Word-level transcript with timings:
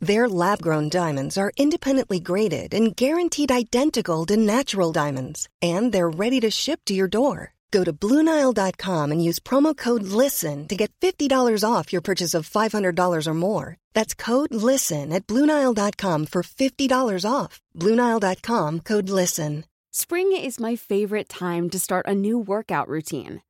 Their 0.00 0.28
lab 0.28 0.62
grown 0.62 0.88
diamonds 0.88 1.36
are 1.36 1.52
independently 1.56 2.20
graded 2.20 2.72
and 2.72 2.94
guaranteed 2.94 3.50
identical 3.50 4.24
to 4.26 4.36
natural 4.36 4.92
diamonds, 4.92 5.48
and 5.60 5.92
they're 5.92 6.08
ready 6.08 6.40
to 6.40 6.50
ship 6.50 6.80
to 6.86 6.94
your 6.94 7.08
door. 7.08 7.54
Go 7.70 7.84
to 7.84 7.92
BlueNile.com 7.92 9.12
and 9.12 9.22
use 9.22 9.40
promo 9.40 9.76
code 9.76 10.04
LISTEN 10.04 10.68
to 10.68 10.76
get 10.76 10.92
$50 11.00 11.64
off 11.68 11.92
your 11.92 12.00
purchase 12.00 12.32
of 12.32 12.48
$500 12.48 13.26
or 13.26 13.34
more. 13.34 13.76
That's 13.92 14.14
code 14.14 14.54
LISTEN 14.54 15.12
at 15.12 15.26
BlueNile.com 15.26 16.26
for 16.26 16.42
$50 16.42 17.30
off. 17.30 17.60
BlueNile.com 17.76 18.80
code 18.80 19.10
LISTEN. 19.10 19.64
Spring 19.90 20.32
is 20.36 20.60
my 20.60 20.76
favorite 20.76 21.28
time 21.28 21.68
to 21.70 21.78
start 21.78 22.06
a 22.06 22.14
new 22.14 22.38
workout 22.38 22.88
routine. 22.88 23.42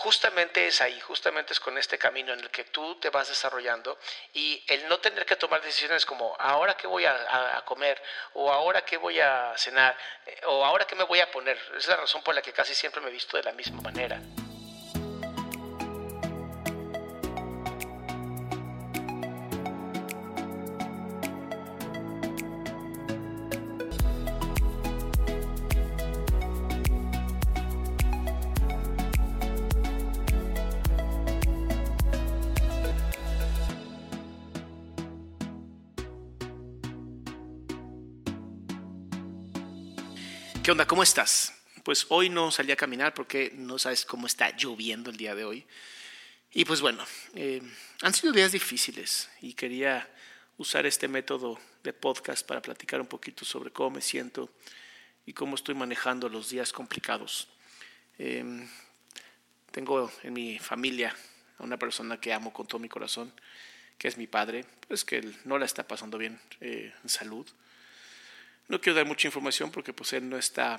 Justamente 0.00 0.66
es 0.66 0.80
ahí, 0.80 0.98
justamente 1.00 1.52
es 1.52 1.60
con 1.60 1.76
este 1.76 1.98
camino 1.98 2.32
en 2.32 2.40
el 2.40 2.48
que 2.48 2.64
tú 2.64 2.98
te 3.00 3.10
vas 3.10 3.28
desarrollando 3.28 3.98
y 4.32 4.64
el 4.66 4.88
no 4.88 4.98
tener 4.98 5.26
que 5.26 5.36
tomar 5.36 5.60
decisiones 5.60 6.06
como 6.06 6.34
ahora 6.38 6.74
qué 6.74 6.86
voy 6.86 7.04
a, 7.04 7.62
comer 7.66 8.02
o 8.32 8.50
ahora 8.50 8.82
qué 8.82 8.96
voy 8.96 9.20
a 9.20 9.52
cenar 9.58 9.94
eh, 10.24 10.40
o 10.46 10.64
ahora 10.64 10.86
qué 10.86 10.94
me 10.94 11.04
voy 11.04 11.20
a 11.20 11.30
poner. 11.30 11.58
Es 11.76 11.86
la 11.86 11.96
razón 11.96 12.22
por 12.22 12.34
la 12.34 12.40
que 12.40 12.50
casi 12.50 12.74
siempre 12.74 13.02
me 13.02 13.10
visto 13.10 13.36
de 13.36 13.42
la 13.42 13.52
misma 13.52 13.82
manera. 13.82 14.18
¿Qué 40.70 40.72
onda? 40.72 40.86
¿Cómo 40.86 41.02
estás? 41.02 41.52
Pues 41.82 42.06
hoy 42.10 42.28
no 42.28 42.52
salí 42.52 42.70
a 42.70 42.76
caminar 42.76 43.12
porque 43.12 43.50
no 43.56 43.76
sabes 43.76 44.04
cómo 44.04 44.28
está 44.28 44.56
lloviendo 44.56 45.10
el 45.10 45.16
día 45.16 45.34
de 45.34 45.44
hoy. 45.44 45.66
Y 46.52 46.64
pues 46.64 46.80
bueno, 46.80 47.04
eh, 47.34 47.60
han 48.02 48.14
sido 48.14 48.32
días 48.32 48.52
difíciles 48.52 49.28
y 49.40 49.54
quería 49.54 50.08
usar 50.58 50.86
este 50.86 51.08
método 51.08 51.58
de 51.82 51.92
podcast 51.92 52.46
para 52.46 52.62
platicar 52.62 53.00
un 53.00 53.08
poquito 53.08 53.44
sobre 53.44 53.72
cómo 53.72 53.90
me 53.90 54.00
siento 54.00 54.48
y 55.26 55.32
cómo 55.32 55.56
estoy 55.56 55.74
manejando 55.74 56.28
los 56.28 56.50
días 56.50 56.72
complicados. 56.72 57.48
Eh, 58.18 58.44
tengo 59.72 60.08
en 60.22 60.32
mi 60.32 60.60
familia 60.60 61.16
a 61.58 61.64
una 61.64 61.78
persona 61.78 62.20
que 62.20 62.32
amo 62.32 62.52
con 62.52 62.68
todo 62.68 62.78
mi 62.78 62.88
corazón, 62.88 63.32
que 63.98 64.06
es 64.06 64.16
mi 64.16 64.28
padre, 64.28 64.64
pues 64.86 65.04
que 65.04 65.16
él 65.16 65.36
no 65.44 65.58
la 65.58 65.66
está 65.66 65.88
pasando 65.88 66.16
bien 66.16 66.40
eh, 66.60 66.94
en 67.02 67.08
salud. 67.08 67.44
No 68.70 68.80
quiero 68.80 68.98
dar 68.98 69.04
mucha 69.04 69.26
información 69.26 69.72
porque 69.72 69.92
pues 69.92 70.12
él 70.12 70.28
no 70.28 70.38
está, 70.38 70.78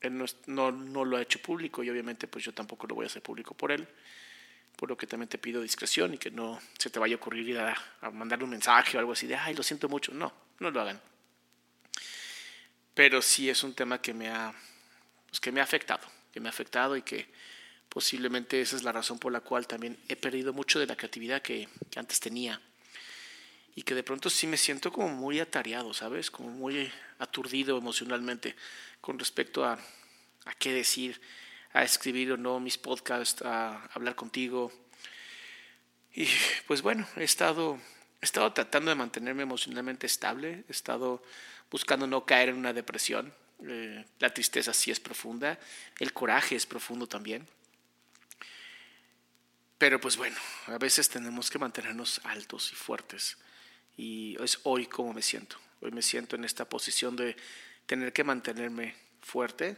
él 0.00 0.18
no, 0.46 0.72
no, 0.72 1.04
lo 1.04 1.16
ha 1.16 1.22
hecho 1.22 1.40
público 1.40 1.84
y 1.84 1.88
obviamente 1.88 2.26
pues 2.26 2.44
yo 2.44 2.52
tampoco 2.52 2.88
lo 2.88 2.96
voy 2.96 3.04
a 3.04 3.06
hacer 3.06 3.22
público 3.22 3.54
por 3.54 3.70
él, 3.70 3.86
por 4.74 4.88
lo 4.88 4.96
que 4.96 5.06
también 5.06 5.28
te 5.28 5.38
pido 5.38 5.62
discreción 5.62 6.14
y 6.14 6.18
que 6.18 6.32
no 6.32 6.60
se 6.76 6.90
te 6.90 6.98
vaya 6.98 7.14
a 7.14 7.18
ocurrir 7.18 7.50
ir 7.50 7.60
a, 7.60 7.76
mandarle 8.10 8.46
un 8.46 8.50
mensaje 8.50 8.96
o 8.96 9.00
algo 9.00 9.12
así 9.12 9.28
de, 9.28 9.36
ay, 9.36 9.54
lo 9.54 9.62
siento 9.62 9.88
mucho. 9.88 10.12
No, 10.12 10.32
no 10.58 10.72
lo 10.72 10.80
hagan. 10.80 11.00
Pero 12.94 13.22
sí 13.22 13.48
es 13.48 13.62
un 13.62 13.74
tema 13.74 14.02
que 14.02 14.12
me 14.12 14.30
ha, 14.30 14.52
pues, 15.28 15.38
que 15.38 15.52
me 15.52 15.60
ha 15.60 15.62
afectado, 15.62 16.04
que 16.32 16.40
me 16.40 16.48
ha 16.48 16.50
afectado 16.50 16.96
y 16.96 17.02
que 17.02 17.28
posiblemente 17.88 18.60
esa 18.60 18.74
es 18.74 18.82
la 18.82 18.90
razón 18.90 19.20
por 19.20 19.30
la 19.30 19.40
cual 19.40 19.68
también 19.68 19.96
he 20.08 20.16
perdido 20.16 20.52
mucho 20.52 20.80
de 20.80 20.86
la 20.86 20.96
creatividad 20.96 21.42
que 21.42 21.68
antes 21.94 22.18
tenía 22.18 22.60
y 23.74 23.82
que 23.82 23.94
de 23.94 24.02
pronto 24.02 24.28
sí 24.28 24.46
me 24.46 24.56
siento 24.56 24.92
como 24.92 25.08
muy 25.08 25.40
atareado, 25.40 25.94
¿sabes? 25.94 26.30
Como 26.30 26.50
muy 26.50 26.90
aturdido 27.18 27.78
emocionalmente 27.78 28.54
con 29.00 29.18
respecto 29.18 29.64
a, 29.64 29.78
a 30.44 30.54
qué 30.54 30.72
decir, 30.72 31.20
a 31.72 31.82
escribir 31.82 32.32
o 32.32 32.36
no 32.36 32.60
mis 32.60 32.76
podcasts, 32.76 33.42
a 33.42 33.86
hablar 33.94 34.14
contigo. 34.14 34.72
Y 36.14 36.28
pues 36.66 36.82
bueno, 36.82 37.06
he 37.16 37.24
estado, 37.24 37.78
he 38.20 38.24
estado 38.26 38.52
tratando 38.52 38.90
de 38.90 38.96
mantenerme 38.96 39.42
emocionalmente 39.42 40.06
estable, 40.06 40.64
he 40.68 40.72
estado 40.72 41.22
buscando 41.70 42.06
no 42.06 42.26
caer 42.26 42.50
en 42.50 42.56
una 42.56 42.74
depresión. 42.74 43.32
Eh, 43.66 44.04
la 44.18 44.34
tristeza 44.34 44.74
sí 44.74 44.90
es 44.90 45.00
profunda, 45.00 45.58
el 45.98 46.12
coraje 46.12 46.56
es 46.56 46.66
profundo 46.66 47.06
también. 47.06 47.48
Pero 49.78 49.98
pues 49.98 50.16
bueno, 50.16 50.36
a 50.66 50.78
veces 50.78 51.08
tenemos 51.08 51.50
que 51.50 51.58
mantenernos 51.58 52.20
altos 52.24 52.70
y 52.72 52.76
fuertes 52.76 53.38
y 53.96 54.36
es 54.42 54.60
hoy 54.64 54.86
como 54.86 55.12
me 55.12 55.22
siento. 55.22 55.56
Hoy 55.80 55.90
me 55.90 56.02
siento 56.02 56.36
en 56.36 56.44
esta 56.44 56.68
posición 56.68 57.16
de 57.16 57.36
tener 57.86 58.12
que 58.12 58.24
mantenerme 58.24 58.94
fuerte, 59.20 59.76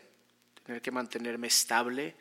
tener 0.65 0.83
que 0.83 0.91
mantenerme 0.91 1.47
estable, 1.47 2.15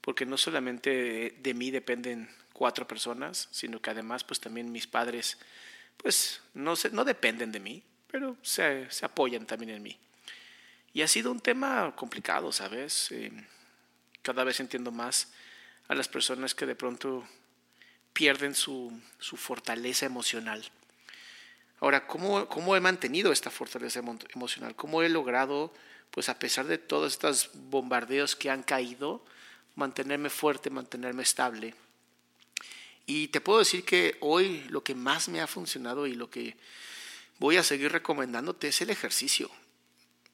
porque 0.00 0.26
no 0.26 0.36
solamente 0.36 1.36
de, 1.38 1.54
mí 1.54 1.70
dependen 1.70 2.28
cuatro 2.52 2.86
personas, 2.86 3.48
sino 3.50 3.80
que 3.80 3.90
además 3.90 4.24
pues 4.24 4.40
también 4.40 4.72
mis 4.72 4.86
padres 4.86 5.38
pues 5.96 6.40
no, 6.54 6.76
se, 6.76 6.90
no 6.90 7.04
dependen 7.04 7.52
de 7.52 7.60
mí, 7.60 7.82
pero 8.10 8.36
se, 8.42 8.90
se, 8.90 9.04
apoyan 9.04 9.46
también 9.46 9.72
en 9.72 9.82
mí. 9.82 9.98
Y 10.92 11.02
ha 11.02 11.08
sido 11.08 11.30
un 11.30 11.40
tema 11.40 11.94
complicado, 11.94 12.50
¿sabes? 12.52 13.12
Eh, 13.12 13.30
cada 14.22 14.44
vez 14.44 14.60
entiendo 14.60 14.90
más 14.90 15.32
a 15.88 15.94
las 15.94 16.08
personas 16.08 16.54
que 16.54 16.66
de 16.66 16.74
pronto 16.74 17.26
pierden 18.12 18.54
su, 18.54 18.98
su 19.18 19.36
fortaleza 19.36 20.06
emocional 20.06 20.64
Ahora, 21.80 22.06
¿cómo, 22.06 22.46
¿cómo, 22.48 22.76
he 22.76 22.80
mantenido 22.80 23.32
esta 23.32 23.50
fortaleza 23.50 24.00
emocional? 24.34 24.76
¿Cómo 24.76 25.02
he 25.02 25.08
logrado, 25.08 25.72
pues 26.10 26.28
a 26.28 26.38
pesar 26.38 26.66
de 26.66 26.76
todos 26.76 27.12
estos 27.12 27.50
bombardeos 27.54 28.36
que 28.36 28.50
han 28.50 28.62
caído, 28.62 29.24
mantenerme 29.76 30.28
fuerte, 30.28 30.68
mantenerme 30.68 31.22
estable? 31.22 31.74
Y 33.06 33.28
te 33.28 33.40
puedo 33.40 33.60
decir 33.60 33.84
que 33.84 34.18
hoy 34.20 34.62
lo 34.68 34.84
que 34.84 34.94
más 34.94 35.28
me 35.28 35.40
ha 35.40 35.46
funcionado 35.46 36.06
y 36.06 36.14
lo 36.14 36.30
que 36.30 36.56
voy 37.38 37.56
a 37.56 37.62
seguir 37.62 37.90
recomendándote 37.90 38.68
es 38.68 38.82
el 38.82 38.90
ejercicio. 38.90 39.50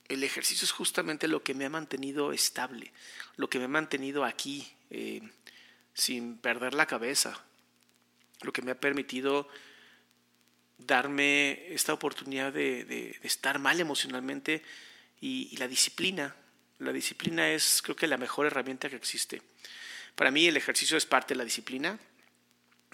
El 0.09 0.25
ejercicio 0.25 0.65
es 0.65 0.73
justamente 0.73 1.29
lo 1.29 1.43
que 1.43 1.55
me 1.55 1.65
ha 1.65 1.71
mantenido 1.71 2.33
estable, 2.33 2.93
lo 3.37 3.49
que 3.49 3.59
me 3.59 3.65
ha 3.65 3.69
mantenido 3.69 4.25
aquí 4.25 4.71
eh, 4.91 5.23
sin 5.95 6.37
perder 6.39 6.75
la 6.75 6.87
cabeza, 6.87 7.41
lo 8.43 8.53
que 8.53 8.63
me 8.63 8.73
ha 8.73 8.81
permitido 8.81 9.49
darme 10.79 11.73
esta 11.73 11.93
oportunidad 11.93 12.53
de, 12.53 13.19
estar 13.23 13.59
mal 13.59 13.81
emocionalmente 13.81 14.63
y, 15.21 15.57
la 15.57 15.69
disciplina. 15.69 16.35
La 16.79 16.93
disciplina 16.93 17.51
es 17.51 17.81
creo 17.83 17.97
que 17.97 18.07
la 18.07 18.19
mejor 18.19 18.47
herramienta 18.47 18.91
que 18.91 18.97
existe. 18.97 19.43
Para 20.15 20.31
mí 20.31 20.47
el 20.47 20.57
ejercicio 20.57 20.97
es 20.97 21.07
parte 21.07 21.35
de 21.35 21.39
la 21.39 21.45
disciplina 21.45 21.99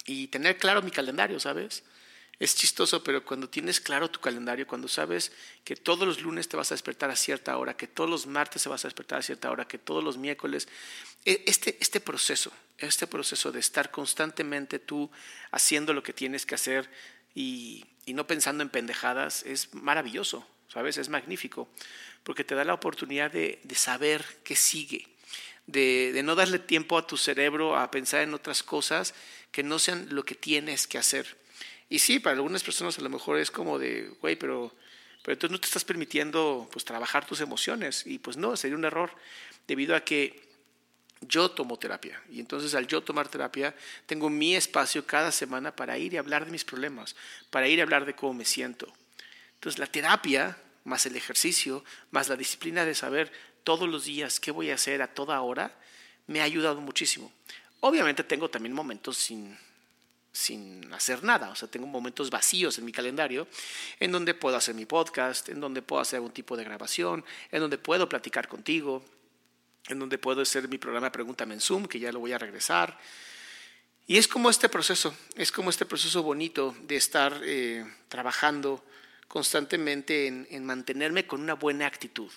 y 0.07 0.29
tener 0.29 0.57
claro 0.57 0.83
mi 0.83 0.91
calendario, 0.91 1.39
¿sabes? 1.41 1.85
Es 2.39 2.57
chistoso, 2.57 3.05
pero 3.05 3.25
cuando 3.25 3.49
tienes 3.49 3.81
claro 3.81 4.11
tu 4.11 4.19
calendario, 4.19 4.67
cuando 4.67 4.89
sabes 4.89 5.31
que 5.63 5.77
todos 5.77 6.09
los 6.09 6.23
lunes 6.23 6.49
te 6.49 6.57
vas 6.57 6.73
a 6.73 6.75
despertar 6.75 7.11
a 7.11 7.15
cierta 7.15 7.57
hora, 7.57 7.77
que 7.77 7.87
todos 7.87 8.11
los 8.11 8.27
martes 8.27 8.65
te 8.65 8.69
vas 8.69 8.85
a 8.85 8.89
despertar 8.89 9.21
a 9.21 9.23
cierta 9.23 9.51
hora, 9.51 9.69
que 9.69 9.79
todos 9.79 10.03
los 10.03 10.17
miércoles, 10.17 10.67
e, 11.25 11.45
este, 11.47 11.77
este 11.81 12.01
proceso, 12.01 12.53
este 12.79 13.07
proceso 13.07 13.53
de 13.53 13.61
estar 13.61 13.93
constantemente 13.93 14.81
tú 14.81 15.09
haciendo 15.53 15.93
lo 15.93 16.03
que 16.03 16.13
tienes 16.13 16.45
que 16.45 16.57
hacer, 16.57 16.91
y, 17.35 17.85
no 18.07 18.27
pensando 18.27 18.63
en 18.63 18.69
pendejadas 18.69 19.43
es 19.45 19.73
maravilloso, 19.75 20.47
¿sabes? 20.69 20.99
Es 20.99 21.09
magnífico, 21.09 21.69
porque 22.25 22.45
te 22.45 22.55
da 22.55 22.65
la 22.65 22.75
oportunidad 22.75 23.31
de, 23.31 23.61
saber 23.75 24.25
qué 24.45 24.55
sigue, 24.55 25.09
de, 25.67 26.21
no 26.23 26.35
darle 26.35 26.59
tiempo 26.59 26.99
a 26.99 27.07
tu 27.07 27.17
cerebro 27.17 27.77
a 27.77 27.91
pensar 27.91 28.23
en 28.23 28.35
otras 28.35 28.63
cosas 28.63 29.15
que 29.51 29.63
no 29.63 29.79
sean 29.79 30.09
lo 30.11 30.25
que 30.25 30.35
tienes 30.35 30.87
que 30.87 30.99
hacer. 30.99 31.39
Y 31.89 32.01
sí, 32.01 32.19
para 32.19 32.37
algunas 32.37 32.63
personas 32.63 32.99
a 32.99 33.03
lo 33.03 33.09
mejor 33.09 33.39
es 33.39 33.51
como 33.51 33.79
de, 33.79 34.09
güey, 34.21 34.37
pero 34.37 34.75
pero 35.23 35.35
entonces 35.35 35.53
no 35.53 35.61
te 35.61 35.67
estás 35.67 35.85
permitiendo 35.85 36.69
pues 36.73 36.85
trabajar 36.85 37.27
tus 37.27 37.41
emociones 37.41 38.07
y 38.07 38.19
pues 38.19 38.37
no, 38.37 38.57
sería 38.57 38.77
un 38.77 38.85
error 38.85 39.15
debido 39.69 39.95
a 39.95 40.01
que 40.01 40.52
yo 41.29 41.51
tomo 41.51 41.79
terapia 41.79 42.21
y 42.31 42.41
entonces 42.41 42.75
al 42.75 42.87
yo 42.87 43.03
tomar 43.03 43.29
terapia 43.29 43.75
tengo 44.07 44.29
mi 44.29 44.55
espacio 44.57 45.07
cada 45.07 45.33
semana 45.33 45.75
para 45.75 45.99
ir 45.99 46.15
y 46.15 46.17
hablar 46.17 46.45
de 46.45 46.51
mis 46.51 46.65
problemas, 46.65 47.17
para 47.51 47.69
ir 47.69 47.79
y 47.79 47.83
hablar 47.83 48.05
de 48.05 48.15
cómo 48.15 48.35
me 48.35 48.45
siento. 48.45 48.93
Entonces 49.55 49.79
la 49.79 49.87
terapia, 49.87 50.57
más 50.85 51.07
el 51.07 51.17
ejercicio, 51.17 51.85
más 52.11 52.29
la 52.29 52.37
disciplina 52.37 52.85
de 52.85 52.95
saber 52.95 53.33
todos 53.65 53.89
los 53.89 54.05
días 54.05 54.41
qué 54.41 54.51
voy 54.51 54.71
a 54.71 54.75
hacer 54.75 55.03
a 55.03 55.15
toda 55.15 55.41
hora, 55.41 55.73
me 56.27 56.41
ha 56.41 56.45
ayudado 56.45 56.81
muchísimo. 56.81 57.33
Obviamente 57.81 58.25
tengo 58.25 58.49
también 58.49 58.75
momentos 58.75 59.17
sin, 59.17 59.57
sin 60.33 60.93
hacer 60.93 61.23
nada, 61.23 61.51
o 61.51 61.55
sea, 61.55 61.69
tengo 61.69 61.87
momentos 61.87 62.31
vacíos 62.31 62.79
en 62.79 62.85
mi 62.85 62.93
calendario 62.93 63.47
en 64.01 64.13
donde 64.13 64.35
puedo 64.35 64.57
hacer 64.57 64.75
mi 64.75 64.87
podcast, 64.87 65.49
en 65.49 65.61
donde 65.61 65.83
puedo 65.83 66.03
hacer 66.03 66.17
algún 66.17 66.33
tipo 66.33 66.57
de 66.57 66.65
grabación, 66.65 67.25
en 67.51 67.61
donde 67.61 67.79
puedo 67.79 68.09
platicar 68.09 68.49
contigo, 68.49 69.05
en 69.89 69.99
donde 69.99 70.19
puedo 70.19 70.43
hacer 70.43 70.69
mi 70.69 70.79
programa 70.79 71.13
Pregúntame 71.13 71.55
en 71.55 71.61
Zoom, 71.61 71.87
que 71.87 71.99
ya 71.99 72.13
lo 72.13 72.21
voy 72.21 72.33
a 72.33 72.39
regresar. 72.39 72.99
Y 74.07 74.19
es 74.19 74.29
como 74.29 74.51
este 74.51 74.69
proceso, 74.69 75.15
es 75.37 75.53
como 75.53 75.71
este 75.71 75.87
proceso 75.87 76.23
bonito 76.23 76.75
de 76.83 76.97
estar 76.97 77.41
eh, 77.45 77.85
trabajando 78.09 78.85
constantemente 79.29 80.27
en, 80.27 80.65
mantenerme 80.65 81.27
con 81.27 81.41
una 81.41 81.55
buena 81.55 81.87
actitud. 81.87 82.31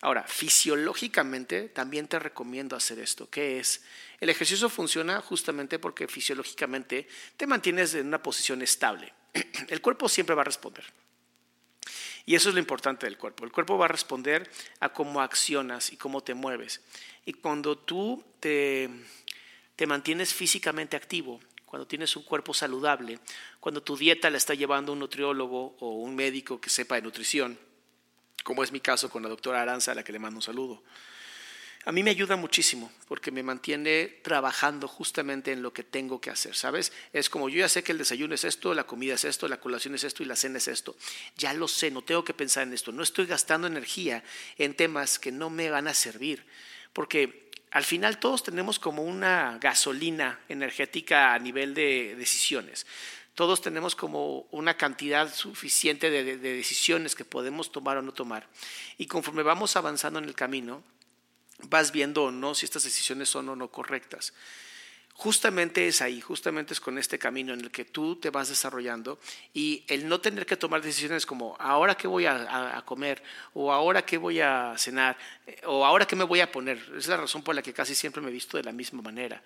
Ahora, 0.00 0.22
fisiológicamente 0.22 1.68
también 1.68 2.06
te 2.06 2.18
recomiendo 2.18 2.76
hacer 2.76 3.00
esto, 3.00 3.28
que 3.28 3.58
es, 3.58 3.82
el 4.20 4.30
ejercicio 4.30 4.70
funciona 4.70 5.20
justamente 5.20 5.78
porque 5.78 6.06
fisiológicamente 6.06 7.08
te 7.36 7.46
mantienes 7.46 7.94
en 7.94 8.06
una 8.06 8.22
posición 8.22 8.62
estable. 8.62 9.12
El 9.68 9.82
cuerpo 9.82 10.08
siempre 10.08 10.34
va 10.34 10.42
a 10.42 10.46
responder. 10.46 10.84
Y 12.28 12.34
eso 12.34 12.50
es 12.50 12.54
lo 12.54 12.60
importante 12.60 13.06
del 13.06 13.16
cuerpo. 13.16 13.46
El 13.46 13.52
cuerpo 13.52 13.78
va 13.78 13.86
a 13.86 13.88
responder 13.88 14.50
a 14.80 14.92
cómo 14.92 15.22
accionas 15.22 15.94
y 15.94 15.96
cómo 15.96 16.22
te 16.22 16.34
mueves. 16.34 16.82
Y 17.24 17.32
cuando 17.32 17.78
tú 17.78 18.22
te, 18.38 18.90
te 19.76 19.86
mantienes 19.86 20.34
físicamente 20.34 20.94
activo, 20.94 21.40
cuando 21.64 21.86
tienes 21.86 22.14
un 22.16 22.24
cuerpo 22.24 22.52
saludable, 22.52 23.18
cuando 23.60 23.82
tu 23.82 23.96
dieta 23.96 24.28
la 24.28 24.36
está 24.36 24.52
llevando 24.52 24.92
un 24.92 24.98
nutriólogo 24.98 25.76
o 25.80 25.92
un 26.02 26.14
médico 26.14 26.60
que 26.60 26.68
sepa 26.68 26.96
de 26.96 27.00
nutrición, 27.00 27.58
como 28.44 28.62
es 28.62 28.72
mi 28.72 28.80
caso 28.80 29.08
con 29.08 29.22
la 29.22 29.30
doctora 29.30 29.62
Aranza, 29.62 29.92
a 29.92 29.94
la 29.94 30.04
que 30.04 30.12
le 30.12 30.18
mando 30.18 30.36
un 30.36 30.42
saludo 30.42 30.82
a 31.88 31.92
mí 31.92 32.02
me 32.02 32.10
ayuda 32.10 32.36
muchísimo 32.36 32.92
porque 33.08 33.30
me 33.30 33.42
mantiene 33.42 34.18
trabajando 34.22 34.86
justamente 34.86 35.52
en 35.52 35.62
lo 35.62 35.72
que 35.72 35.82
tengo 35.82 36.20
que 36.20 36.28
hacer, 36.28 36.54
¿sabes? 36.54 36.92
Es 37.14 37.30
como 37.30 37.48
yo 37.48 37.60
ya 37.60 37.68
sé 37.70 37.82
que 37.82 37.92
el 37.92 37.98
desayuno 37.98 38.34
es 38.34 38.44
esto, 38.44 38.74
la 38.74 38.84
comida 38.84 39.14
es 39.14 39.24
esto, 39.24 39.48
la 39.48 39.58
colación 39.58 39.94
es 39.94 40.04
esto 40.04 40.22
y 40.22 40.26
la 40.26 40.36
cena 40.36 40.58
es 40.58 40.68
esto. 40.68 40.94
Ya 41.38 41.54
lo 41.54 41.66
sé, 41.66 41.90
no 41.90 42.02
tengo 42.02 42.24
que 42.24 42.34
pensar 42.34 42.64
en 42.64 42.74
esto. 42.74 42.92
No 42.92 43.02
estoy 43.02 43.24
gastando 43.24 43.66
energía 43.66 44.22
en 44.58 44.74
temas 44.74 45.18
que 45.18 45.32
no 45.32 45.48
me 45.48 45.70
van 45.70 45.88
a 45.88 45.94
servir. 45.94 46.44
Porque 46.92 47.48
al 47.70 47.84
final 47.84 48.18
todos 48.18 48.42
tenemos 48.42 48.78
como 48.78 49.02
una 49.02 49.56
gasolina 49.58 50.40
energética 50.50 51.32
a 51.32 51.38
nivel 51.38 51.72
de 51.72 52.16
decisiones 52.16 52.86
todos 53.34 53.62
tenemos 53.62 53.94
como 53.94 54.48
una 54.50 54.76
cantidad 54.76 55.32
suficiente 55.32 56.10
de, 56.10 56.24
de, 56.24 56.56
decisiones 56.56 57.14
que 57.14 57.24
podemos 57.24 57.70
tomar 57.70 57.96
o 57.96 58.02
no 58.02 58.12
tomar. 58.12 58.48
Y 58.96 59.06
conforme 59.06 59.44
vamos 59.44 59.76
avanzando 59.76 60.18
en 60.18 60.24
el 60.24 60.34
camino, 60.34 60.82
vas 61.64 61.92
viendo 61.92 62.24
o 62.24 62.30
no 62.30 62.54
si 62.54 62.64
estas 62.64 62.84
decisiones 62.84 63.28
son 63.28 63.48
o 63.48 63.56
no 63.56 63.68
correctas. 63.68 64.32
Justamente 65.14 65.88
es 65.88 66.00
ahí, 66.00 66.20
justamente 66.20 66.72
es 66.72 66.80
con 66.80 66.96
este 66.96 67.18
camino 67.18 67.52
en 67.52 67.60
el 67.60 67.72
que 67.72 67.84
tú 67.84 68.14
te 68.14 68.30
vas 68.30 68.50
desarrollando 68.50 69.18
y 69.52 69.84
el 69.88 70.08
no 70.08 70.20
tener 70.20 70.46
que 70.46 70.56
tomar 70.56 70.80
decisiones 70.80 71.26
como 71.26 71.56
ahora 71.58 71.96
qué 71.96 72.06
voy 72.06 72.26
a, 72.26 72.80
comer 72.86 73.20
o 73.52 73.72
ahora 73.72 74.02
qué 74.06 74.16
voy 74.16 74.38
a 74.38 74.74
cenar 74.78 75.18
eh, 75.44 75.60
o 75.64 75.84
ahora 75.84 76.06
qué 76.06 76.14
me 76.14 76.22
voy 76.22 76.38
a 76.38 76.52
poner. 76.52 76.78
Es 76.96 77.08
la 77.08 77.16
razón 77.16 77.42
por 77.42 77.56
la 77.56 77.62
que 77.62 77.72
casi 77.72 77.96
siempre 77.96 78.22
me 78.22 78.28
he 78.28 78.32
visto 78.32 78.58
de 78.58 78.62
la 78.62 78.70
misma 78.70 79.02
manera. 79.02 79.42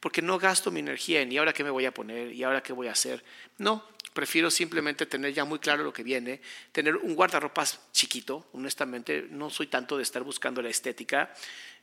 Porque 0.00 0.22
no 0.22 0.38
gasto 0.38 0.70
mi 0.70 0.80
energía 0.80 1.20
en 1.20 1.32
y 1.32 1.38
ahora 1.38 1.52
qué 1.52 1.64
me 1.64 1.70
voy 1.70 1.86
a 1.86 1.92
poner 1.92 2.32
y 2.32 2.42
ahora 2.44 2.62
qué 2.62 2.72
voy 2.72 2.88
a 2.88 2.92
hacer. 2.92 3.24
No, 3.58 3.84
prefiero 4.12 4.50
simplemente 4.50 5.06
tener 5.06 5.32
ya 5.32 5.44
muy 5.44 5.58
claro 5.58 5.84
lo 5.84 5.92
que 5.92 6.02
viene, 6.02 6.40
tener 6.72 6.96
un 6.96 7.14
guardarropas 7.14 7.80
chiquito, 7.92 8.48
honestamente, 8.52 9.26
no 9.30 9.50
soy 9.50 9.68
tanto 9.68 9.96
de 9.96 10.02
estar 10.02 10.22
buscando 10.22 10.62
la 10.62 10.68
estética, 10.68 11.32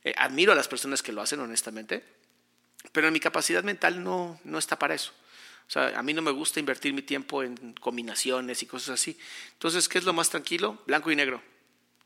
eh, 0.04 0.14
admiro 0.16 0.52
a 0.52 0.54
las 0.54 0.68
personas 0.68 1.02
que 1.02 1.12
lo 1.12 1.22
hacen, 1.22 1.40
honestamente, 1.40 2.04
pero 2.92 3.06
en 3.06 3.12
mi 3.12 3.20
capacidad 3.20 3.64
mental 3.64 4.02
no, 4.02 4.40
no 4.44 4.58
está 4.58 4.78
para 4.78 4.94
eso. 4.94 5.12
O 5.66 5.70
sea, 5.70 5.98
a 5.98 6.02
mí 6.02 6.14
no 6.14 6.22
me 6.22 6.30
gusta 6.30 6.60
invertir 6.60 6.92
mi 6.92 7.02
tiempo 7.02 7.42
en 7.42 7.72
combinaciones 7.80 8.62
y 8.62 8.66
cosas 8.66 8.90
así. 9.00 9.18
Entonces, 9.54 9.88
¿qué 9.88 9.98
es 9.98 10.04
lo 10.04 10.12
más 10.12 10.30
tranquilo? 10.30 10.80
Blanco 10.86 11.10
y 11.10 11.16
negro. 11.16 11.42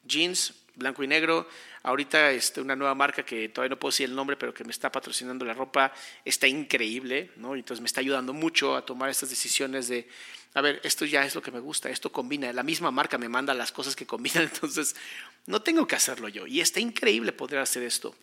Jeans, 0.04 0.54
blanco 0.80 1.04
y 1.04 1.06
negro. 1.06 1.46
Ahorita 1.84 2.32
este, 2.32 2.60
una 2.60 2.74
nueva 2.74 2.96
marca 2.96 3.22
que 3.22 3.48
todavía 3.48 3.70
no 3.70 3.78
puedo 3.78 3.92
decir 3.92 4.08
el 4.08 4.16
nombre, 4.16 4.36
pero 4.36 4.52
que 4.52 4.64
me 4.64 4.72
está 4.72 4.90
patrocinando 4.90 5.44
la 5.44 5.54
ropa, 5.54 5.92
está 6.24 6.48
increíble, 6.48 7.30
¿no? 7.36 7.54
Entonces 7.54 7.80
me 7.80 7.86
está 7.86 8.00
ayudando 8.00 8.32
mucho 8.32 8.74
a 8.74 8.84
tomar 8.84 9.08
estas 9.08 9.30
decisiones 9.30 9.86
de, 9.86 10.08
a 10.54 10.60
ver, 10.60 10.80
esto 10.82 11.04
ya 11.04 11.24
es 11.24 11.34
lo 11.36 11.42
que 11.42 11.52
me 11.52 11.60
gusta, 11.60 11.88
esto 11.88 12.10
combina, 12.10 12.52
la 12.52 12.64
misma 12.64 12.90
marca 12.90 13.16
me 13.16 13.28
manda 13.28 13.54
las 13.54 13.70
cosas 13.70 13.94
que 13.94 14.06
combinan, 14.06 14.42
entonces 14.52 14.96
no 15.46 15.62
tengo 15.62 15.86
que 15.86 15.94
hacerlo 15.94 16.28
yo. 16.28 16.46
Y 16.46 16.60
está 16.60 16.80
increíble 16.80 17.32
poder 17.32 17.60
hacer 17.60 17.84
esto. 17.84 18.16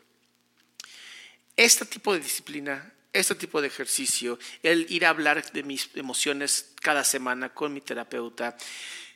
Este 1.56 1.86
tipo 1.86 2.14
de 2.14 2.20
disciplina, 2.20 2.94
este 3.14 3.36
tipo 3.36 3.62
de 3.62 3.68
ejercicio, 3.68 4.38
el 4.62 4.86
ir 4.92 5.06
a 5.06 5.10
hablar 5.10 5.52
de 5.52 5.64
mis 5.64 5.90
emociones 5.96 6.74
cada 6.82 7.04
semana 7.04 7.50
con 7.50 7.74
mi 7.74 7.82
terapeuta, 7.82 8.58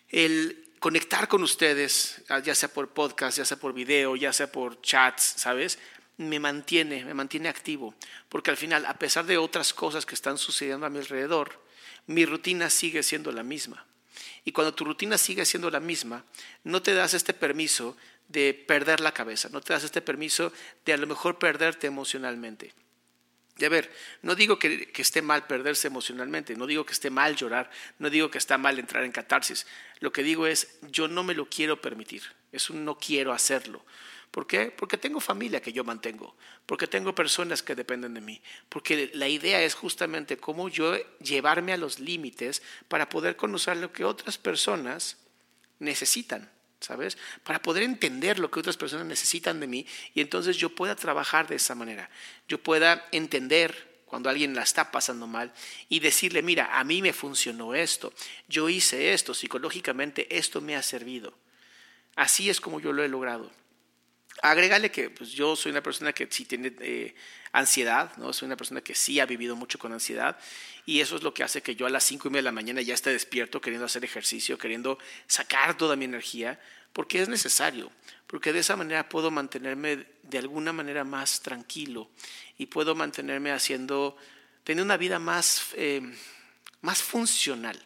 el 0.09 0.70
conectar 0.81 1.27
con 1.27 1.43
ustedes, 1.43 2.23
ah, 2.27 2.39
ya 2.39 2.55
sea 2.55 2.67
por 2.67 2.89
podcast, 2.89 3.37
ya 3.37 3.45
sea 3.45 3.55
por 3.55 3.71
video, 3.71 4.15
ya 4.15 4.33
sea 4.33 4.51
por 4.51 4.81
chats, 4.81 5.35
¿sabes? 5.37 5.77
Me 6.17 6.39
mantiene, 6.39 7.05
me 7.05 7.13
mantiene 7.13 7.49
activo, 7.49 7.93
porque 8.29 8.49
al 8.49 8.57
final, 8.57 8.87
a 8.87 8.95
pesar 8.95 9.27
de 9.27 9.37
otras 9.37 9.75
cosas 9.75 10.07
que 10.07 10.15
están 10.15 10.39
sucediendo 10.39 10.87
a 10.87 10.89
mi 10.89 10.97
alrededor, 10.97 11.61
mi 12.07 12.25
rutina 12.25 12.71
sigue 12.71 13.03
siendo 13.03 13.31
la 13.31 13.43
misma. 13.43 13.85
Y 14.43 14.53
cuando 14.53 14.73
tu 14.73 14.83
rutina 14.83 15.19
sigue 15.19 15.45
siendo 15.45 15.69
la 15.69 15.79
misma, 15.79 16.25
no 16.63 16.81
te 16.81 16.95
das 16.95 17.13
este 17.13 17.35
permiso 17.35 17.95
de 18.27 18.55
perder 18.55 19.01
la 19.01 19.13
cabeza, 19.13 19.49
no 19.49 19.61
te 19.61 19.73
das 19.73 19.83
este 19.83 20.01
permiso 20.01 20.51
de 20.83 20.93
a 20.93 20.97
lo 20.97 21.05
mejor 21.05 21.37
perderte 21.37 21.85
emocionalmente. 21.85 22.73
De 23.57 23.69
ver, 23.69 23.91
no 24.21 24.35
digo 24.35 24.57
que, 24.57 24.91
esté 24.95 25.21
mal 25.21 25.45
perderse 25.45 25.87
emocionalmente, 25.87 26.55
no 26.55 26.65
digo 26.65 26.85
que 26.85 26.93
esté 26.93 27.09
mal 27.09 27.35
llorar, 27.35 27.69
no 27.99 28.09
digo 28.09 28.31
que 28.31 28.37
está 28.37 28.57
mal 28.57 28.79
entrar 28.79 29.03
en 29.03 29.11
catarsis. 29.11 29.67
Lo 29.99 30.11
que 30.11 30.23
digo 30.23 30.47
es, 30.47 30.79
yo 30.89 31.07
no 31.07 31.23
me 31.23 31.35
lo 31.35 31.47
quiero 31.49 31.81
permitir, 31.81 32.23
es 32.51 32.69
un 32.69 32.85
no 32.85 32.97
quiero 32.97 33.33
hacerlo. 33.33 33.85
¿Por 34.31 34.47
qué? 34.47 34.71
Porque 34.71 34.97
tengo 34.97 35.19
familia 35.19 35.61
que 35.61 35.73
yo 35.73 35.83
mantengo, 35.83 36.35
porque 36.65 36.87
tengo 36.87 37.13
personas 37.13 37.61
que 37.61 37.75
dependen 37.75 38.13
de 38.13 38.21
mí, 38.21 38.41
porque 38.69 39.11
la 39.13 39.27
idea 39.27 39.61
es 39.61 39.75
justamente 39.75 40.37
cómo 40.37 40.69
yo 40.69 40.95
llevarme 41.19 41.73
a 41.73 41.77
los 41.77 41.99
límites 41.99 42.63
para 42.87 43.09
poder 43.09 43.35
conocer 43.35 43.75
lo 43.77 43.91
que 43.91 44.05
otras 44.05 44.37
personas 44.37 45.17
necesitan. 45.79 46.49
¿Sabes? 46.81 47.17
Para 47.43 47.61
poder 47.61 47.83
entender 47.83 48.39
lo 48.39 48.51
que 48.51 48.59
otras 48.59 48.75
personas 48.75 49.05
necesitan 49.05 49.59
de 49.59 49.67
mí 49.67 49.85
y 50.13 50.21
entonces 50.21 50.57
yo 50.57 50.75
pueda 50.75 50.95
trabajar 50.95 51.47
de 51.47 51.55
esa 51.55 51.75
manera. 51.75 52.09
Yo 52.47 52.57
pueda 52.57 53.07
entender 53.11 54.01
cuando 54.05 54.29
alguien 54.29 54.55
la 54.55 54.63
está 54.63 54.91
pasando 54.91 55.25
mal 55.25 55.53
y 55.87 55.99
decirle, 55.99 56.41
mira, 56.41 56.77
a 56.77 56.83
mí 56.83 57.01
me 57.01 57.13
funcionó 57.13 57.73
esto, 57.73 58.11
yo 58.49 58.67
hice 58.67 59.13
esto, 59.13 59.33
psicológicamente 59.33 60.35
esto 60.37 60.59
me 60.59 60.75
ha 60.75 60.83
servido. 60.83 61.33
Así 62.15 62.49
es 62.49 62.59
como 62.59 62.81
yo 62.81 62.91
lo 62.91 63.03
he 63.03 63.07
logrado. 63.07 63.49
Agrégale 64.41 64.91
que 64.91 65.09
pues, 65.09 65.31
yo 65.31 65.55
soy 65.55 65.71
una 65.71 65.83
persona 65.83 66.13
que 66.13 66.27
sí 66.29 66.45
tiene 66.45 66.73
eh, 66.79 67.15
ansiedad, 67.51 68.15
¿no? 68.17 68.33
soy 68.33 68.47
una 68.47 68.57
persona 68.57 68.81
que 68.81 68.95
sí 68.95 69.19
ha 69.19 69.25
vivido 69.25 69.55
mucho 69.55 69.77
con 69.77 69.93
ansiedad 69.93 70.37
y 70.85 70.99
eso 70.99 71.15
es 71.15 71.23
lo 71.23 71.33
que 71.33 71.43
hace 71.43 71.61
que 71.61 71.75
yo 71.75 71.85
a 71.85 71.89
las 71.89 72.03
cinco 72.03 72.27
y 72.27 72.31
media 72.31 72.41
de 72.41 72.45
la 72.45 72.51
mañana 72.51 72.81
ya 72.81 72.93
esté 72.93 73.11
despierto, 73.11 73.61
queriendo 73.61 73.85
hacer 73.85 74.03
ejercicio, 74.03 74.57
queriendo 74.57 74.97
sacar 75.27 75.77
toda 75.77 75.95
mi 75.95 76.05
energía, 76.05 76.59
porque 76.93 77.21
es 77.21 77.29
necesario, 77.29 77.91
porque 78.25 78.51
de 78.51 78.59
esa 78.59 78.75
manera 78.75 79.07
puedo 79.07 79.29
mantenerme 79.31 80.07
de 80.23 80.37
alguna 80.37 80.73
manera 80.73 81.03
más 81.03 81.41
tranquilo 81.41 82.09
y 82.57 82.65
puedo 82.65 82.95
mantenerme 82.95 83.51
haciendo, 83.51 84.17
tener 84.63 84.83
una 84.83 84.97
vida 84.97 85.19
más, 85.19 85.67
eh, 85.75 86.01
más 86.81 87.03
funcional. 87.03 87.79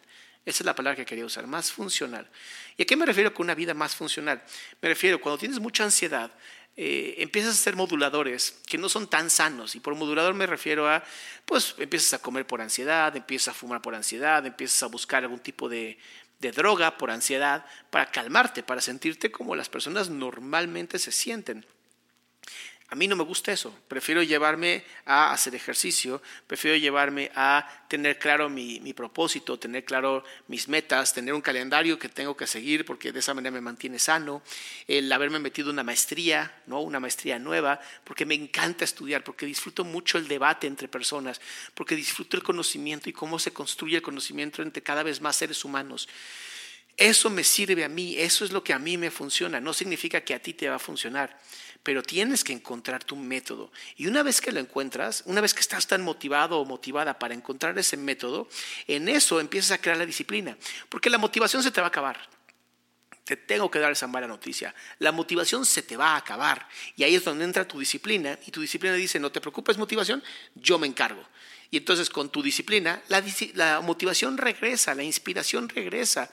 Esa 0.44 0.62
es 0.62 0.66
la 0.66 0.74
palabra 0.74 0.96
que 0.96 1.04
quería 1.04 1.26
usar, 1.26 1.46
más 1.46 1.72
funcional. 1.72 2.30
¿Y 2.76 2.82
a 2.82 2.86
qué 2.86 2.96
me 2.96 3.06
refiero 3.06 3.32
con 3.32 3.46
una 3.46 3.54
vida 3.54 3.74
más 3.74 3.94
funcional? 3.94 4.42
Me 4.82 4.88
refiero, 4.88 5.20
cuando 5.20 5.38
tienes 5.38 5.58
mucha 5.60 5.84
ansiedad, 5.84 6.30
eh, 6.76 7.14
empiezas 7.18 7.52
a 7.52 7.60
hacer 7.60 7.74
moduladores 7.74 8.58
que 8.66 8.76
no 8.76 8.88
son 8.88 9.08
tan 9.08 9.30
sanos. 9.30 9.74
Y 9.74 9.80
por 9.80 9.94
modulador 9.94 10.34
me 10.34 10.46
refiero 10.46 10.88
a, 10.88 11.02
pues 11.46 11.74
empiezas 11.78 12.12
a 12.14 12.18
comer 12.18 12.46
por 12.46 12.60
ansiedad, 12.60 13.16
empiezas 13.16 13.48
a 13.48 13.58
fumar 13.58 13.80
por 13.80 13.94
ansiedad, 13.94 14.44
empiezas 14.44 14.82
a 14.82 14.86
buscar 14.86 15.22
algún 15.22 15.38
tipo 15.38 15.70
de, 15.70 15.98
de 16.38 16.52
droga 16.52 16.98
por 16.98 17.10
ansiedad 17.10 17.64
para 17.90 18.10
calmarte, 18.10 18.62
para 18.62 18.82
sentirte 18.82 19.30
como 19.30 19.56
las 19.56 19.70
personas 19.70 20.10
normalmente 20.10 20.98
se 20.98 21.12
sienten. 21.12 21.64
A 22.88 22.94
mí 22.94 23.08
no 23.08 23.16
me 23.16 23.24
gusta 23.24 23.52
eso. 23.52 23.76
Prefiero 23.88 24.22
llevarme 24.22 24.84
a 25.06 25.32
hacer 25.32 25.56
ejercicio, 25.56 26.22
prefiero 26.46 26.76
llevarme 26.76 27.32
a 27.34 27.68
tener 27.88 28.16
claro 28.16 28.48
mi, 28.48 28.92
propósito, 28.92 29.58
tener 29.58 29.84
claro 29.84 30.22
mis 30.46 30.68
metas, 30.68 31.12
tener 31.12 31.34
un 31.34 31.40
calendario 31.40 31.98
que 31.98 32.08
tengo 32.08 32.36
que 32.36 32.46
seguir 32.46 32.84
porque 32.84 33.10
de 33.10 33.18
esa 33.18 33.34
manera 33.34 33.50
me 33.50 33.60
mantiene 33.60 33.98
sano, 33.98 34.40
el 34.86 35.10
haberme 35.12 35.40
metido 35.40 35.70
una 35.70 35.82
maestría, 35.82 36.62
¿no? 36.66 36.80
una 36.80 37.00
maestría 37.00 37.40
nueva, 37.40 37.80
porque 38.04 38.24
me 38.24 38.36
encanta 38.36 38.84
estudiar, 38.84 39.24
porque 39.24 39.46
disfruto 39.46 39.84
mucho 39.84 40.16
el 40.16 40.28
debate 40.28 40.68
entre 40.68 40.86
personas, 40.86 41.40
porque 41.74 41.96
disfruto 41.96 42.36
el 42.36 42.44
conocimiento 42.44 43.10
y 43.10 43.12
cómo 43.12 43.40
se 43.40 43.52
construye 43.52 43.96
el 43.96 44.02
conocimiento 44.02 44.62
entre 44.62 44.82
cada 44.82 45.02
vez 45.02 45.20
más 45.20 45.34
seres 45.34 45.64
humanos. 45.64 46.08
Eso 46.96 47.28
me 47.28 47.44
sirve 47.44 47.84
a 47.84 47.88
mí, 47.88 48.16
eso 48.16 48.44
es 48.44 48.52
lo 48.52 48.64
que 48.64 48.72
a 48.72 48.78
mí 48.78 48.96
me 48.96 49.10
funciona. 49.10 49.60
No 49.60 49.74
significa 49.74 50.22
que 50.22 50.32
a 50.32 50.40
ti 50.40 50.54
te 50.54 50.68
va 50.68 50.76
a 50.76 50.78
funcionar, 50.78 51.38
pero 51.86 52.02
tienes 52.02 52.42
que 52.42 52.52
encontrar 52.52 53.04
tu 53.04 53.14
método. 53.14 53.70
Y 53.94 54.08
una 54.08 54.24
vez 54.24 54.40
que 54.40 54.50
lo 54.50 54.58
encuentras, 54.58 55.22
una 55.24 55.40
vez 55.40 55.54
que 55.54 55.60
estás 55.60 55.86
tan 55.86 56.02
motivado 56.02 56.58
o 56.58 56.64
motivada 56.64 57.16
para 57.16 57.32
encontrar 57.32 57.78
ese 57.78 57.96
método, 57.96 58.48
en 58.88 59.08
eso 59.08 59.38
empiezas 59.38 59.70
a 59.70 59.80
crear 59.80 59.96
la 59.96 60.04
disciplina, 60.04 60.58
porque 60.88 61.10
la 61.10 61.18
motivación 61.18 61.62
se 61.62 61.70
te 61.70 61.80
va 61.80 61.86
a 61.86 61.90
acabar. 61.90 62.18
Te 63.22 63.36
tengo 63.36 63.70
que 63.70 63.78
dar 63.78 63.92
esa 63.92 64.08
mala 64.08 64.26
noticia. 64.26 64.74
La 64.98 65.12
motivación 65.12 65.64
se 65.64 65.82
te 65.82 65.96
va 65.96 66.14
a 66.14 66.16
acabar. 66.16 66.68
Y 66.96 67.04
ahí 67.04 67.14
es 67.14 67.22
donde 67.22 67.44
entra 67.44 67.68
tu 67.68 67.78
disciplina. 67.78 68.36
Y 68.44 68.50
tu 68.50 68.60
disciplina 68.60 68.96
dice, 68.96 69.20
no 69.20 69.30
te 69.30 69.40
preocupes 69.40 69.78
motivación, 69.78 70.24
yo 70.56 70.80
me 70.80 70.88
encargo. 70.88 71.24
Y 71.70 71.76
entonces 71.76 72.10
con 72.10 72.30
tu 72.30 72.42
disciplina, 72.42 73.00
la, 73.06 73.22
la 73.54 73.80
motivación 73.80 74.38
regresa, 74.38 74.92
la 74.96 75.04
inspiración 75.04 75.68
regresa. 75.68 76.32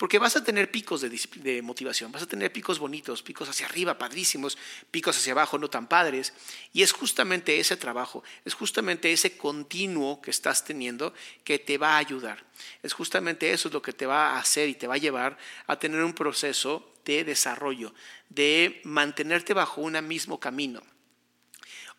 Porque 0.00 0.18
vas 0.18 0.34
a 0.34 0.42
tener 0.42 0.70
picos 0.70 1.02
de, 1.02 1.60
motivación, 1.60 2.10
vas 2.10 2.22
a 2.22 2.26
tener 2.26 2.50
picos 2.50 2.78
bonitos, 2.78 3.22
picos 3.22 3.50
hacia 3.50 3.66
arriba, 3.66 3.98
padrísimos, 3.98 4.56
picos 4.90 5.18
hacia 5.18 5.32
abajo, 5.32 5.58
no 5.58 5.68
tan 5.68 5.88
padres. 5.88 6.32
Y 6.72 6.80
es 6.80 6.92
justamente 6.92 7.60
ese 7.60 7.76
trabajo, 7.76 8.24
es 8.46 8.54
justamente 8.54 9.12
ese 9.12 9.36
continuo 9.36 10.22
que 10.22 10.30
estás 10.30 10.64
teniendo 10.64 11.12
que 11.44 11.58
te 11.58 11.76
va 11.76 11.96
a 11.96 11.98
ayudar. 11.98 12.42
Es 12.82 12.94
justamente 12.94 13.52
eso 13.52 13.68
lo 13.68 13.82
que 13.82 13.92
te 13.92 14.06
va 14.06 14.30
a 14.30 14.38
hacer 14.38 14.70
y 14.70 14.74
te 14.74 14.86
va 14.86 14.94
a 14.94 14.96
llevar 14.96 15.36
a 15.66 15.78
tener 15.78 16.02
un 16.02 16.14
proceso 16.14 16.94
de 17.04 17.22
desarrollo, 17.22 17.92
de 18.30 18.80
mantenerte 18.84 19.52
bajo 19.52 19.82
un 19.82 20.00
mismo 20.08 20.40
camino. 20.40 20.82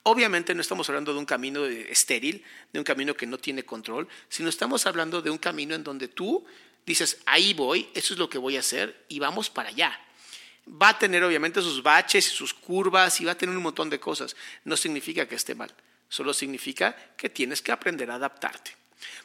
Obviamente 0.02 0.56
no 0.56 0.62
estamos 0.62 0.90
hablando 0.90 1.14
de 1.14 1.20
un 1.20 1.26
camino 1.28 1.68
estéril, 1.68 2.44
de 2.74 2.80
un 2.80 2.84
camino 2.84 3.14
que 3.14 3.28
no 3.28 3.38
tiene 3.38 3.64
control, 3.64 4.08
sino 4.28 4.50
estamos 4.50 4.88
hablando 4.88 5.22
de 5.22 5.30
un 5.30 5.38
camino 5.38 5.76
en 5.76 5.84
donde 5.84 6.08
tú 6.08 6.44
dices, 6.92 7.18
ahí 7.26 7.54
voy, 7.54 7.90
eso 7.94 8.14
es 8.14 8.20
lo 8.20 8.30
que 8.30 8.38
voy 8.38 8.58
a 8.58 8.62
hacer 8.62 9.06
y 9.10 9.20
vamos 9.20 9.50
para 9.50 9.70
allá. 9.70 10.00
Va 10.68 10.90
a 10.90 11.00
tener 11.00 11.24
obviamente 11.24 11.62
sus 11.62 11.82
baches 11.82 12.28
y 12.28 12.36
sus 12.36 12.54
curvas 12.54 13.20
y 13.20 13.26
va 13.26 13.32
a 13.32 13.38
tener 13.38 13.56
un 13.56 13.64
montón 13.64 13.90
de 13.90 14.00
cosas. 14.00 14.36
No 14.64 14.78
significa 14.78 15.28
que 15.28 15.36
esté 15.36 15.56
mal, 15.56 15.74
solo 16.10 16.34
significa 16.34 16.96
que 17.18 17.30
tienes 17.30 17.62
que 17.62 17.72
aprender 17.72 18.12
a 18.12 18.16
adaptarte. 18.16 18.76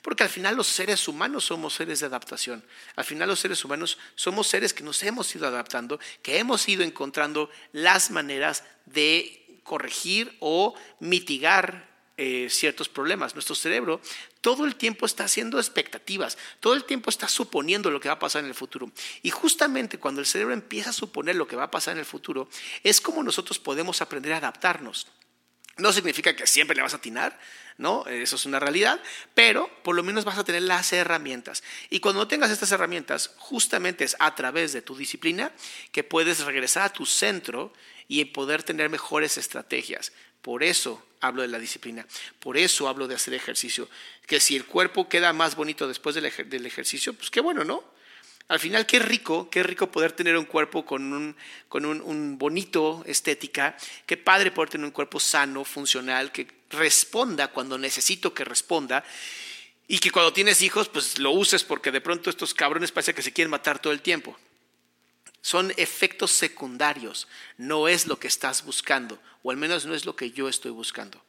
Porque 0.03 0.23
al 0.23 0.31
final 0.31 0.57
los 0.57 0.67
seres 0.67 1.07
humanos 1.09 1.45
somos 1.45 1.75
seres 1.75 2.01
de 2.01 2.07
adaptación. 2.07 2.65
Al 2.95 3.05
final 3.05 3.29
los 3.29 3.41
seres 3.41 3.65
humanos 3.65 3.99
somos 4.15 4.47
seres 4.47 4.73
que 4.73 4.83
nos 4.83 5.03
hemos 5.03 5.35
ido 5.35 5.47
adaptando, 5.47 6.01
que 6.23 6.39
hemos 6.39 6.69
ido 6.69 6.83
encontrando 6.83 7.51
las 7.73 8.11
maneras 8.11 8.65
de 8.87 9.61
corregir 9.63 10.37
o 10.41 10.75
mitigar 11.01 11.96
eh, 12.19 12.49
ciertos 12.51 12.89
problemas. 12.89 13.35
Nuestro 13.35 13.55
cerebro 13.55 14.01
todo 14.41 14.65
el 14.65 14.77
tiempo 14.77 15.07
está 15.07 15.25
haciendo 15.25 15.59
expectativas, 15.59 16.39
todo 16.61 16.75
el 16.75 16.85
tiempo 16.85 17.11
está 17.11 17.29
suponiendo 17.29 17.91
lo 17.91 18.01
que 18.01 18.09
va 18.09 18.15
a 18.15 18.19
pasar 18.19 18.43
en 18.43 18.49
el 18.49 18.55
futuro. 18.55 18.91
Y 19.23 19.31
justamente 19.31 19.99
cuando 19.99 20.21
el 20.21 20.27
cerebro 20.27 20.55
empieza 20.55 20.91
a 20.91 20.93
suponer 20.95 21.37
lo 21.37 21.47
que 21.47 21.57
va 21.57 21.65
a 21.65 21.71
pasar 21.71 21.93
en 21.93 21.99
el 21.99 22.07
futuro, 22.07 22.49
es 22.83 23.01
como 23.01 23.23
nosotros 23.23 23.59
podemos 23.59 24.01
aprender 24.01 24.33
a 24.33 24.39
adaptarnos. 24.39 25.09
No 25.79 25.93
significa 25.93 26.35
que 26.35 26.47
siempre 26.47 26.75
le 26.75 26.83
vas 26.83 26.95
a 26.95 26.99
atinar, 26.99 27.39
¿no? 27.77 28.07
Eso 28.07 28.37
es 28.37 28.47
una 28.47 28.61
realidad, 28.61 28.99
pero 29.35 29.69
por 29.83 29.95
lo 29.95 30.03
menos 30.03 30.25
vas 30.25 30.39
a 30.39 30.45
tener 30.45 30.63
las 30.63 30.93
herramientas. 30.95 31.63
Y 31.91 32.01
cuando 32.01 32.23
no 32.23 32.29
tengas 32.29 32.51
estas 32.51 32.73
herramientas, 32.73 33.33
justamente 33.37 34.05
es 34.05 34.17
a 34.19 34.35
través 34.35 34.73
de 34.73 34.81
tu 34.81 34.97
disciplina 34.97 35.53
que 35.93 36.03
puedes 36.03 36.41
regresar 36.47 36.85
a 36.85 36.93
tu 36.93 37.05
centro 37.05 37.75
y 38.09 38.25
poder 38.27 38.63
tener 38.63 38.89
mejores 38.89 39.37
estrategias. 39.37 40.13
Por 40.41 40.63
eso 40.63 41.05
hablo 41.21 41.43
de 41.43 41.49
la 41.49 41.59
disciplina, 41.59 42.07
por 42.41 42.57
eso 42.57 42.89
hablo 42.89 43.09
de 43.09 43.15
hacer 43.15 43.35
ejercicio. 43.35 43.89
Que 44.27 44.41
si 44.41 44.57
el 44.57 44.65
cuerpo 44.65 45.09
queda 45.09 45.33
más 45.33 45.57
bonito 45.57 45.87
después 45.89 46.15
del, 46.15 46.27
ejercicio, 46.27 47.15
pues 47.15 47.31
qué 47.31 47.41
bueno, 47.41 47.65
¿no? 47.65 47.85
Al 48.49 48.61
final, 48.61 48.87
qué 48.87 49.01
rico, 49.01 49.51
qué 49.51 49.63
rico 49.63 49.91
poder 49.91 50.13
tener 50.13 50.37
un 50.37 50.45
cuerpo 50.45 50.85
con 50.85 51.13
un, 51.13 51.37
con 51.69 51.85
un, 51.85 52.39
bonito 52.39 53.03
estética, 53.07 53.77
qué 54.07 54.17
padre 54.17 54.53
poder 54.53 54.71
tener 54.71 54.85
un 54.85 54.93
cuerpo 54.93 55.19
sano, 55.19 55.65
funcional, 55.65 56.31
que 56.31 56.47
responda 56.71 57.49
cuando 57.49 57.77
necesito 57.77 58.33
que 58.33 58.45
responda 58.45 59.05
y 59.89 59.99
que 59.99 60.11
cuando 60.11 60.33
tienes 60.33 60.63
hijos, 60.63 60.89
pues 60.89 61.19
lo 61.19 61.31
uses 61.31 61.65
porque 61.65 61.91
de 61.91 62.01
pronto 62.01 62.31
estos 62.31 62.55
cabrones 62.55 62.93
parece 62.93 63.15
que 63.15 63.23
se 63.23 63.33
quieren 63.33 63.51
matar 63.51 63.79
todo 63.79 63.93
el 63.93 64.03
tiempo. 64.03 64.37
Son 65.41 65.73
efectos 65.77 66.33
secundarios, 66.33 67.29
no 67.57 67.87
es 67.87 68.07
lo 68.07 68.19
que 68.19 68.27
estás 68.27 68.65
buscando, 68.65 69.21
o 69.47 69.51
al 69.53 69.57
menos 69.57 69.87
no 69.87 69.95
es 69.95 70.05
lo 70.05 70.17
que 70.17 70.33
yo 70.33 70.49
estoy 70.49 70.73
buscando. 70.73 71.23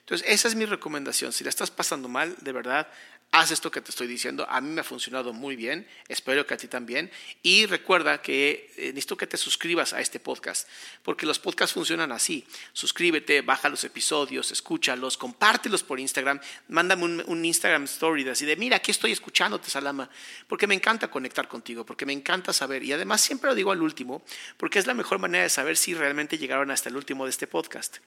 Entonces, 0.00 0.26
esa 0.28 0.48
es 0.48 0.56
mi 0.56 0.64
recomendación. 0.64 1.32
Si 1.32 1.44
la 1.44 1.50
estás 1.50 1.70
pasando 1.70 2.08
mal, 2.08 2.34
de 2.40 2.50
verdad, 2.50 2.88
haz 3.32 3.50
esto 3.52 3.70
que 3.70 3.80
te 3.80 3.90
estoy 3.90 4.06
diciendo. 4.06 4.46
A 4.48 4.60
mí 4.60 4.70
me 4.70 4.80
ha 4.80 4.84
funcionado 4.84 5.32
muy 5.32 5.56
bien, 5.56 5.86
espero 6.08 6.46
que 6.46 6.54
a 6.54 6.56
ti 6.56 6.68
también. 6.68 7.10
Y 7.42 7.66
recuerda 7.66 8.20
que 8.20 8.72
eh, 8.76 8.88
necesito 8.88 9.16
que 9.16 9.26
te 9.26 9.36
suscribas 9.36 9.92
a 9.92 10.00
este 10.00 10.18
podcast, 10.18 10.68
porque 11.02 11.26
los 11.26 11.38
podcasts 11.38 11.74
funcionan 11.74 12.12
así. 12.12 12.44
Suscríbete, 12.72 13.42
baja 13.42 13.68
los 13.68 13.84
episodios, 13.84 14.50
escúchalos, 14.50 15.16
compártelos 15.16 15.82
por 15.82 16.00
Instagram, 16.00 16.40
mándame 16.68 17.04
un, 17.04 17.44
Instagram 17.44 17.84
story 17.84 18.24
de 18.24 18.32
así 18.32 18.44
de, 18.44 18.56
mira, 18.56 18.76
aquí 18.76 18.90
estoy 18.90 19.12
escuchándote, 19.12 19.70
Salama, 19.70 20.10
porque 20.46 20.66
me 20.66 20.74
encanta 20.74 21.10
conectar 21.10 21.48
contigo, 21.48 21.86
porque 21.86 22.06
me 22.06 22.12
encanta 22.12 22.52
saber. 22.52 22.82
Y 22.82 22.92
además 22.92 23.20
siempre 23.20 23.48
lo 23.48 23.54
digo 23.54 23.72
al 23.72 23.82
último, 23.82 24.22
porque 24.56 24.78
es 24.78 24.86
la 24.86 24.94
mejor 24.94 25.18
manera 25.18 25.44
de 25.44 25.50
saber 25.50 25.76
si 25.76 25.94
realmente 25.94 26.38
llegaron 26.38 26.70
hasta 26.70 26.88
el 26.88 26.96
último 26.96 27.24
de 27.24 27.30
este 27.30 27.46
podcast. 27.46 27.98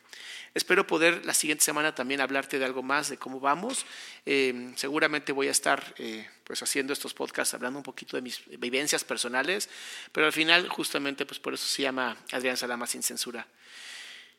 Espero 0.55 0.85
poder 0.85 1.25
la 1.25 1.33
siguiente 1.33 1.63
semana 1.63 1.95
también 1.95 2.21
hablarte 2.21 2.59
de 2.59 2.65
algo 2.65 2.83
más, 2.83 3.09
de 3.09 3.17
cómo 3.17 3.39
vamos. 3.39 3.85
Eh, 4.25 4.71
seguramente 4.75 5.31
voy 5.31 5.47
a 5.47 5.51
estar 5.51 5.95
eh, 5.97 6.29
pues 6.43 6.61
haciendo 6.61 6.93
estos 6.93 7.15
podcasts 7.15 7.55
hablando 7.55 7.79
un 7.79 7.83
poquito 7.83 8.15
de 8.17 8.21
mis 8.21 8.41
vivencias 8.59 9.03
personales, 9.03 9.67
pero 10.11 10.27
al 10.27 10.33
final 10.33 10.69
justamente 10.69 11.25
pues 11.25 11.39
por 11.39 11.55
eso 11.55 11.65
se 11.65 11.81
llama 11.81 12.15
Adrián 12.31 12.55
Salama 12.55 12.85
sin 12.85 13.01
censura. 13.01 13.47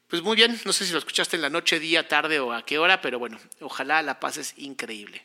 Pues 0.06 0.22
muy 0.22 0.36
bien, 0.36 0.60
no 0.64 0.72
sé 0.72 0.86
si 0.86 0.92
lo 0.92 0.98
escuchaste 0.98 1.34
en 1.34 1.42
la 1.42 1.50
noche, 1.50 1.80
día, 1.80 2.06
tarde 2.06 2.38
o 2.38 2.52
a 2.52 2.64
qué 2.64 2.78
hora, 2.78 3.00
pero 3.00 3.18
bueno, 3.18 3.40
ojalá 3.60 4.00
la 4.02 4.20
paz 4.20 4.36
es 4.36 4.54
increíble. 4.56 5.24